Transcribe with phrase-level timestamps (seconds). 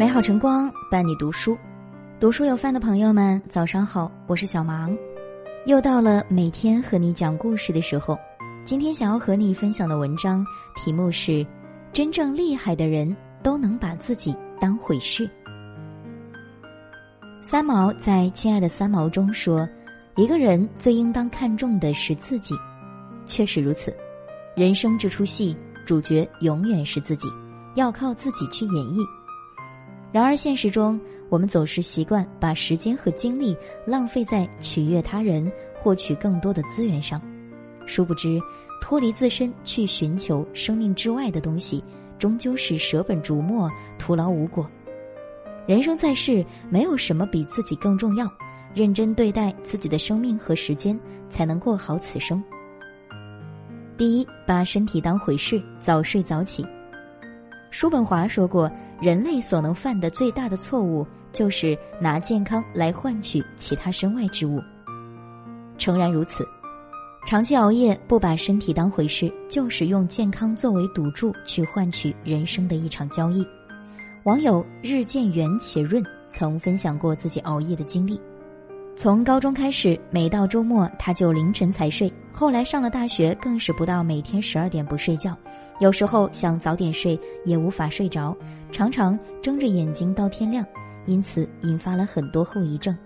[0.00, 1.58] 美好晨光伴你读书，
[2.18, 4.96] 读书有饭的朋友们，早上好，我是小芒，
[5.66, 8.18] 又到了每天和你讲故事的时候。
[8.64, 10.42] 今天想要和你分享的文章
[10.74, 11.46] 题目是：
[11.92, 15.28] 真正厉害的人都能把自己当回事。
[17.42, 19.68] 三毛在《亲爱的三毛》中说
[20.16, 22.54] ：“一个人最应当看重的是自己。”
[23.28, 23.94] 确实如此，
[24.56, 25.54] 人生这出戏，
[25.84, 27.28] 主角永远是自己，
[27.74, 29.04] 要靠自己去演绎。
[30.12, 33.56] 然而，现实中我们总是习惯把时间和精力
[33.86, 37.22] 浪费在取悦他人、获取更多的资源上，
[37.86, 38.40] 殊不知，
[38.80, 41.84] 脱离自身去寻求生命之外的东西，
[42.18, 44.68] 终究是舍本逐末、徒劳无果。
[45.64, 48.28] 人生在世，没有什么比自己更重要。
[48.74, 52.42] 认真对待自己的生命和时间，才能过好此生。
[53.96, 56.66] 第一，把身体当回事，早睡早起。
[57.70, 58.68] 叔本华说过。
[59.00, 64.60] 人类所能犯的最大的错误，就是拿健康来换取其他身外之物。
[65.78, 66.46] 诚然如此，
[67.26, 73.46] 长期熬夜不把身体当回事，就是用健康作为赌注去换取人生的一场交易。
[74.24, 78.20] 网友日渐圆且润曾分享过自己熬夜的经历：
[78.94, 85.34] 从高中开始，每到周末他就凌晨才睡；后来上了大学，更是不到每天十二点不睡觉。
[85.78, 88.36] 有时候想早点睡，也无法睡着，
[88.72, 90.64] 常常睁着眼睛到天亮，
[91.06, 92.96] 因此引发了很多后遗症。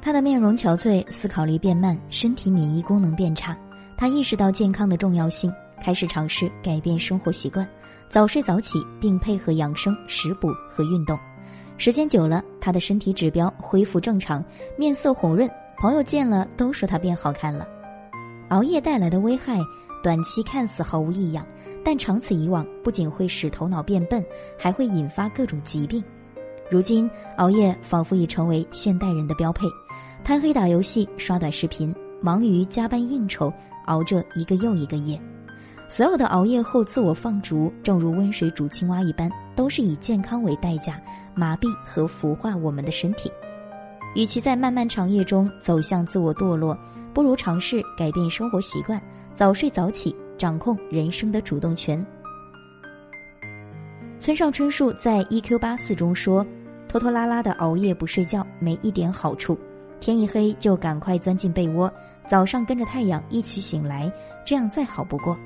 [0.00, 3.56] 他的面容憔悴，思考力变慢，身体免疫功能变差。
[3.96, 5.52] 他意识到健康的重要性，
[5.82, 7.68] 开始尝试改变生活习惯，
[8.08, 11.18] 早睡早起，并配合养生、食补和运动。
[11.76, 14.42] 时间久了，他的身体指标恢复正常，
[14.76, 17.68] 面色红润，朋友见了都说他变好看了。
[18.48, 19.58] 熬夜带来的危害，
[20.02, 21.46] 短期看似毫无异样。
[21.84, 24.24] 但长此以往，不仅会使头脑变笨，
[24.58, 26.02] 还会引发各种疾病。
[26.70, 29.66] 如今，熬夜仿佛已成为现代人的标配，
[30.22, 33.52] 贪黑打游戏、刷短视频，忙于加班应酬，
[33.86, 35.20] 熬着一个又一个夜。
[35.88, 41.00] 所有的熬夜后自我放逐，正如温水煮青蛙一般，都是以健康为代价，
[41.34, 43.28] 麻痹和腐化我们的身体。
[44.14, 46.78] 与其在漫漫长夜中走向自我堕落，
[47.12, 49.02] 不如尝试改变生活习惯，
[49.34, 50.14] 早睡早起。
[50.40, 52.02] 掌控人生的主动权。
[54.18, 56.46] 村上春树在《E Q 八四》中说
[56.88, 59.58] ：“拖拖拉拉的熬夜不睡觉没一点好处，
[60.00, 61.92] 天一黑就赶快钻进被窝，
[62.26, 64.10] 早上跟着太阳一起醒来，
[64.42, 65.36] 这样再好不过。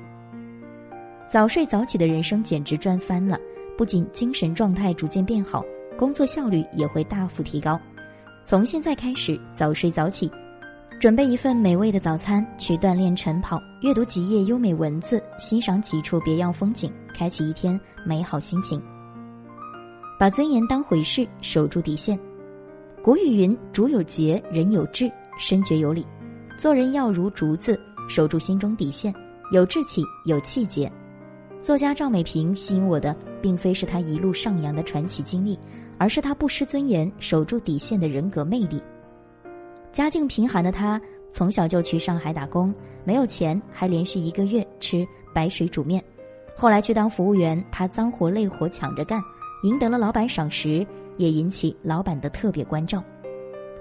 [1.27, 3.37] 早睡早起的人生简直赚翻了，
[3.77, 5.61] 不仅精神状态逐渐变好，
[5.97, 7.77] 工作效率也会大幅提高。
[8.45, 10.31] 从现在开始，早睡早起。”
[10.97, 18.81] 准备一份美味的早餐，去锻炼晨跑，阅读几页优美文字，欣赏几处别样风景，开启一天美好心情。
[20.17, 22.17] 把尊严当回事，守住底线。
[23.03, 26.05] 古语云：“竹有节，人有志，身觉有礼。”
[26.57, 29.13] 做人要如竹子，守住心中底线，
[29.51, 30.89] 有志气，有气节。
[31.61, 35.59] 作家赵美萍吸引我的，并非是她一路上扬的传奇经历，
[35.97, 38.81] 而是她不失尊严、守住底线的人格魅力。
[39.95, 41.01] 家境贫寒的他，
[41.31, 42.75] 从小就去上海打工，
[43.05, 46.03] 没有钱，还连续一个月吃白水煮面。
[46.53, 49.21] 后来去当服务员，他脏活累活抢着干，
[49.63, 50.85] 赢得了老板赏识，
[51.15, 53.01] 也引起老板的特别关照。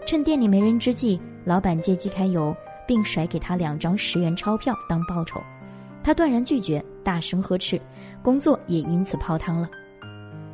[0.07, 2.55] 趁店里没人之际，老板借机开油，
[2.87, 5.43] 并甩给他两张十元钞票当报酬，
[6.01, 7.81] 他断然拒绝，大声呵斥，
[8.23, 9.69] 工作也因此泡汤了。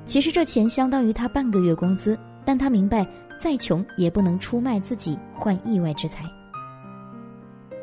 [0.07, 3.07] 其实这钱相当于他半个月工资，但他明白。
[3.41, 6.25] 再穷也不能出卖自己换意外之财。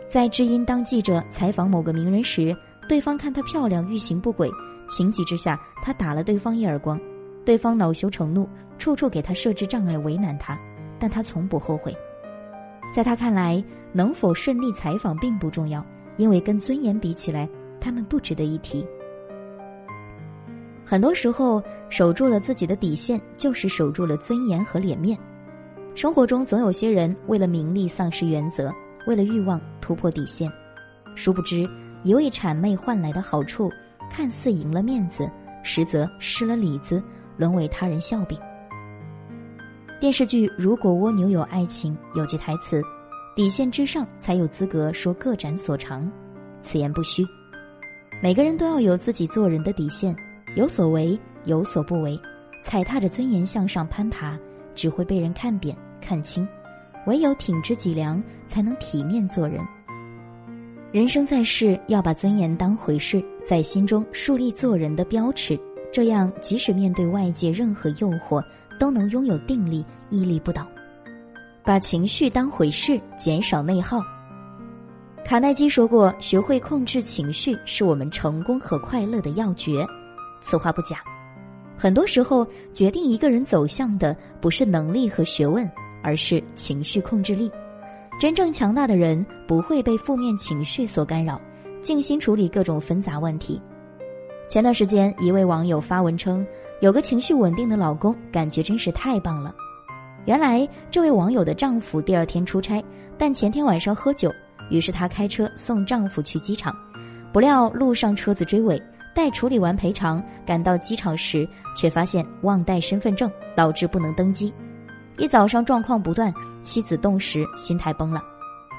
[0.08, 2.56] 在知音当记者采访某个名人时，
[2.88, 4.48] 对方看她漂亮，欲行不轨，
[4.88, 7.02] 情急之下，他打了对方一耳光，
[7.44, 8.48] 对方恼羞成怒，
[8.78, 10.56] 处处给他设置障碍，为难他，
[11.00, 11.92] 但他从不后悔。
[12.94, 15.84] 在他看来，能否顺利采访并不重要，
[16.18, 17.50] 因为跟尊严比起来，
[17.82, 18.86] 他们不值得一提。
[20.86, 25.18] 很多时候，守住了自己的底线，就是守住了尊严和脸面。
[25.98, 28.72] 生活中总有些人为了名利丧失原则，
[29.08, 30.48] 为了欲望突破底线，
[31.16, 31.68] 殊不知
[32.04, 33.68] 一味谄媚换来的好处，
[34.08, 35.28] 看似赢了面子，
[35.64, 37.02] 实则失了里子，
[37.36, 38.38] 沦为他人笑柄。
[40.00, 42.80] 电视剧《如果蜗牛有爱情》有句台词
[43.36, 46.08] ：“底线之上才有资格说各展所长。”
[46.62, 47.26] 此言不虚。
[48.22, 50.16] 每个人都要有自己做人的底线，
[50.56, 52.16] 有所为，有所不为，
[52.62, 54.38] 踩踏着尊严向上攀爬，
[54.76, 55.76] 只会被人看扁。
[56.02, 56.48] 看清，
[57.06, 59.60] 唯有挺直脊梁，才能体面做人。
[60.92, 65.60] 人生在世，要把尊严当回事，在心中树立做人的标尺，
[65.92, 68.44] 这样即使面对外界任何诱惑，
[68.80, 70.66] 都能拥有定力，屹立不倒。
[71.64, 74.02] 把情绪当回事，减少内耗。
[75.26, 79.86] 卡耐基说过：“学会控制情绪，是我们成功和快乐的要诀。”
[80.40, 81.04] 此话不假。
[81.78, 85.70] 很多时候，决定一个人走向的不是能力和学问，
[86.02, 87.52] 而是情绪控制力。
[88.20, 91.40] 真正强大的人不会被负面情绪所干扰，
[91.82, 93.62] 静心处理各种纷杂问题。
[94.50, 96.46] 前段时间，一位网友发文称，
[96.82, 99.54] 有个情绪稳定的老公，感觉真是太棒了。
[100.26, 102.84] 原来，这位网友的丈夫第二天出差，
[103.18, 104.34] 但前天晚上喝酒。
[104.70, 106.76] 于是她开车送丈夫去机场，
[107.32, 108.82] 不料路上车子追尾，
[109.14, 114.54] 待处理完赔偿，赶到机场时，却发现忘带身份证，导致不能登机。
[115.18, 118.22] 一早上状况不断，妻子顿时心态崩了，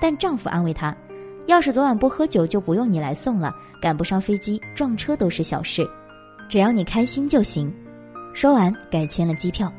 [0.00, 0.96] 但丈夫安慰她
[1.46, 3.52] ：“要是昨晚不喝酒，就不用你来送了，
[3.82, 5.88] 赶不上飞机，撞车都是小事，
[6.49, 7.73] 只要你开心就行。”
[8.32, 9.73] 说完，改签了机票。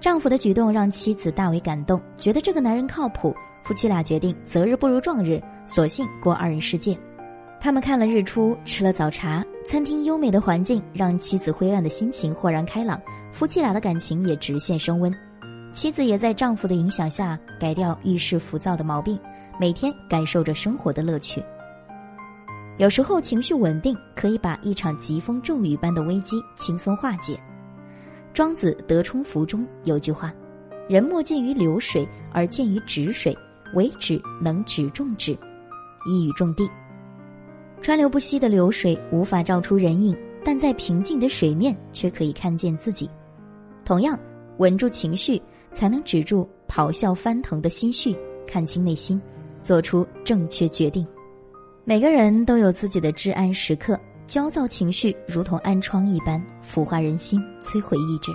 [0.00, 3.34] 丈夫的举动让妻子大为感动，觉得这个男人靠谱。
[3.62, 6.98] 夫妻俩决定择日不如撞日，索性过二人世界。
[7.60, 12.98] 他们看了日出，吃了早茶，餐厅优美的环境让妻子灰暗的心情豁然开朗，
[13.32, 15.14] 夫妻俩的感情也直线升温。
[15.72, 19.18] 妻子也在丈夫的影响下改掉遇事浮躁的毛病，
[19.58, 21.42] 每天感受着生活的乐趣。
[22.78, 27.38] 有时候情绪稳定可以把一场疾风骤雨般的危机轻松化解。
[28.32, 30.32] 庄子《德充符》中有句话
[30.88, 33.36] ：“人莫见于流水，而见于止水。”
[33.74, 35.30] 为止能止众止，
[36.04, 36.68] 一语中的。
[37.80, 43.08] 川流不息的流水无法照出人影，但在平静的水面却可以看见自己。
[43.84, 44.18] 同样，
[44.58, 45.40] 稳住情绪，
[45.72, 49.20] 才能止住咆哮翻腾的心绪，看清内心，
[49.60, 51.06] 做出正确决定。
[51.84, 58.30] 每个人都有自己的至暗时刻，焦躁情绪如同暗疮一般，腐化人心，摧毁意志。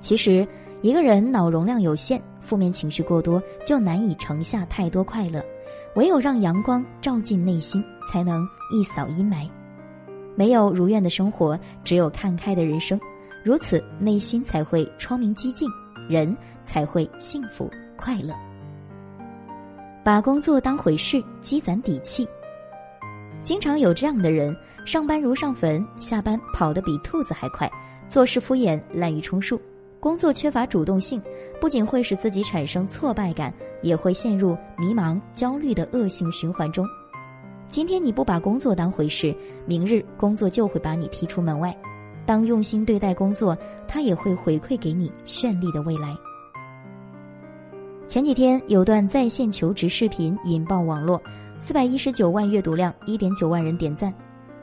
[0.00, 0.46] 其实。
[0.82, 5.42] 一个人脑容量有限，负面情绪过多，就难以盛下太多快乐。
[5.94, 7.82] 唯有让阳光照进内心，
[8.12, 9.48] 才能一扫阴霾。
[10.36, 13.00] 没有如愿的生活，只有看开的人生。
[13.42, 15.66] 如此，内心才会窗明几净，
[16.08, 18.34] 人才会幸福快乐。
[20.04, 22.28] 把工作当回事，积攒底气。
[23.42, 27.70] 经常有这样的人：上班如上坟，下班跑得比兔子还快，
[28.08, 29.60] 做事敷衍，滥竽充数。
[30.00, 31.22] 工作缺乏主动性，
[31.58, 33.52] 不仅会使自己产生挫败感，
[33.82, 36.86] 也会陷入迷茫、焦虑的恶性循环中。
[37.66, 39.34] 今天你不把工作当回事，
[39.64, 41.74] 明日工作就会把你踢出门外。
[42.26, 43.56] 当用心对待工作，
[43.86, 46.16] 他也会回馈给你绚丽的未来。
[48.08, 51.20] 前几天有段在线求职视频引爆网络，
[51.58, 54.12] 四百一十九万阅读量，一点九万人点赞。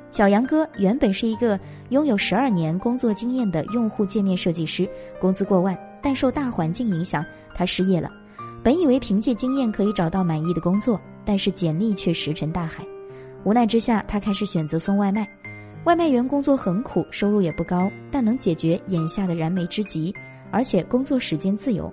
[0.09, 1.59] 小杨哥原本是一个
[1.89, 4.87] 拥有十二年工作经验的用户界面设计师，
[5.19, 7.25] 工资过万，但受大环境影响，
[7.55, 8.09] 他失业了。
[8.63, 12.85] 本以为凭借经验可以找到满意的工作，但是简历却石沉大海。
[13.43, 15.27] 无奈之下，他开始选择送外卖。
[15.83, 20.13] 外卖员工作很苦，收入也不高，但能解决眼下的燃眉之急，
[20.51, 21.91] 而且工作时间自由。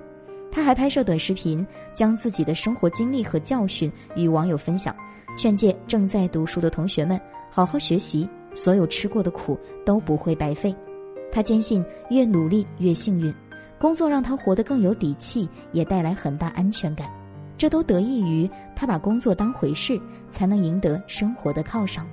[0.52, 4.94] 他还拍摄短视频，将自己的生活经历和教训与网友分享，
[5.36, 7.18] 劝诫正在读书的同学们。
[7.50, 10.74] 好好学习，所有吃过的苦都不会白费。
[11.32, 13.34] 他坚信越努力越幸运，
[13.78, 17.08] 工作让他活得更有底气，也带来很大安全感。
[17.56, 19.98] 这都得益于他把工作当回事，
[20.30, 22.06] 才能赢得生活的犒赏。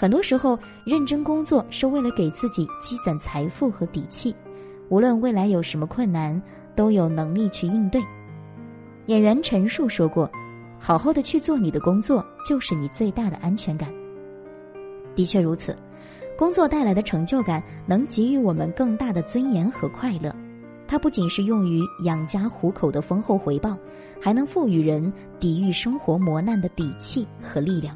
[0.00, 4.34] 很多时候，认真工作是为了给自己积攒财富和底气，
[4.88, 6.40] 无论未来有什么困难，
[6.74, 8.00] 都有能力去应对。
[9.08, 10.26] 演员陈数说过
[10.80, 13.92] ：“好好的去做你的工作，就是你最大的安全感。”
[15.14, 15.76] 的确如此，
[16.34, 20.34] 工作带来的成就感能给予我们更大的尊严和快乐。
[20.88, 23.76] 它不仅是用于养家糊口的丰厚回报，
[24.18, 27.94] 还能赋予人抵御生活磨难的底气和力量。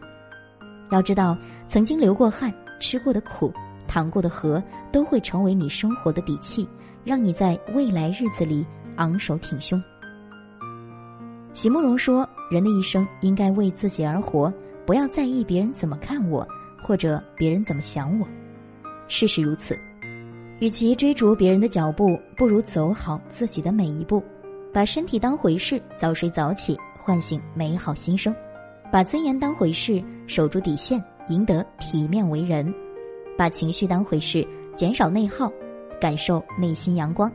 [0.95, 1.37] 要知道，
[1.67, 3.53] 曾经流过汗、吃过的苦、
[3.87, 6.69] 淌过的河，都会成为你生活的底气，
[7.05, 8.65] 让你在未来日子里
[8.97, 9.83] 昂首挺胸。
[11.53, 14.53] 席慕容说：“人的一生应该为自己而活，
[14.87, 16.47] 不要在意别人怎么看我。”
[16.87, 18.29] 或者别人怎么想我，
[19.09, 19.75] 事实如此。
[20.61, 24.23] 与其追逐别人的脚步，不如走好自己的每一步。
[24.71, 28.35] 把身体当回事，早睡早起，唤醒美好心声；
[28.95, 32.73] 把尊严当回事，守住底线，赢得体面为人；
[33.37, 34.47] 把情绪当回事，
[34.77, 35.53] 减少内耗，
[36.01, 37.29] 感受内心阳光；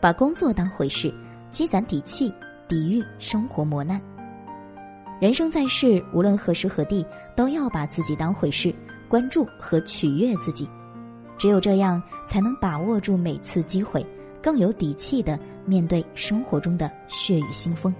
[0.00, 1.12] 把工作当回事，
[1.50, 2.32] 积攒底气，
[2.66, 4.00] 抵御生活磨难。
[5.20, 7.04] 人生在世，无论何时何地，
[7.36, 8.74] 都要把自己当回事，
[9.06, 10.66] 关注和取悦自己。
[11.36, 14.02] 只有这样，才能把握住每次机会，
[14.42, 17.94] 更有底气的面对生活中的血雨腥风。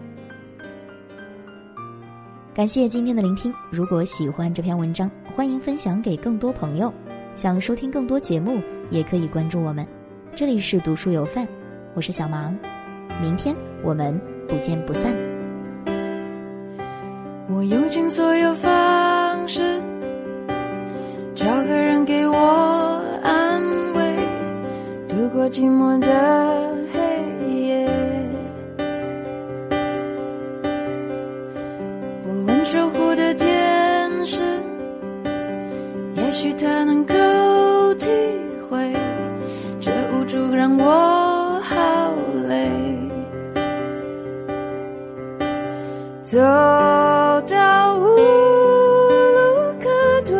[2.54, 3.52] 感谢今天的聆听。
[3.68, 6.94] 如果喜欢这篇文章，欢迎分享给更多朋友。
[7.34, 9.84] 想收听更多节目，也可以关注我们。
[10.36, 11.48] 这里是读书有范，
[11.94, 12.56] 我是小芒。
[13.20, 14.16] 明天我们
[14.48, 15.12] 不见不散。
[17.48, 19.82] 我用尽所有方式，
[21.34, 22.36] 找个人给我
[23.20, 23.60] 安
[23.94, 24.28] 慰，
[25.08, 26.73] 度过寂寞的
[36.16, 37.14] 也许他能够
[37.94, 38.08] 体
[38.68, 38.92] 会
[39.80, 42.12] 这无助让我好
[42.48, 42.70] 累。
[46.22, 46.38] 走。
[47.46, 49.38] 到无路
[49.78, 49.88] 可
[50.24, 50.34] 退，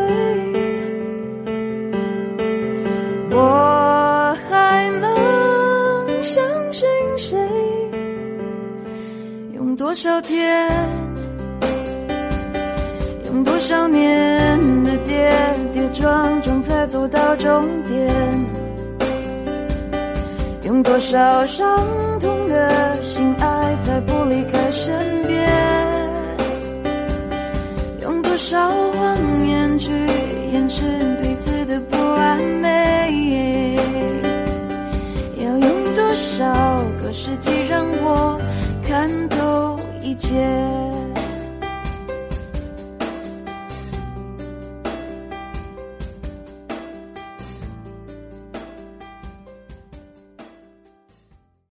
[3.31, 6.89] 我还能相信
[7.19, 7.39] 谁？
[9.53, 10.67] 用多少天，
[13.27, 14.34] 用多少年
[16.87, 18.09] 走到终点？
[20.63, 25.84] 用多少伤痛的心爱才不离开身边？